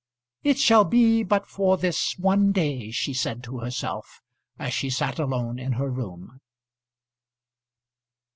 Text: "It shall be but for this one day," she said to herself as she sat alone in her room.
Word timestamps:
"It 0.43 0.57
shall 0.57 0.83
be 0.83 1.21
but 1.21 1.45
for 1.47 1.77
this 1.77 2.17
one 2.17 2.51
day," 2.51 2.89
she 2.89 3.13
said 3.13 3.43
to 3.43 3.59
herself 3.59 4.23
as 4.57 4.73
she 4.73 4.89
sat 4.89 5.19
alone 5.19 5.59
in 5.59 5.73
her 5.73 5.91
room. 5.91 6.41